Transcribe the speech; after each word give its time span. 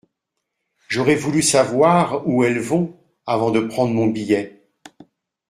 J’aurais 0.89 1.13
voulu 1.15 1.43
savoir 1.43 2.27
où 2.27 2.43
elles 2.43 2.57
vont… 2.59 2.97
avant 3.27 3.51
de 3.51 3.59
prendre 3.59 3.93
mon 3.93 4.07
billet… 4.07 4.65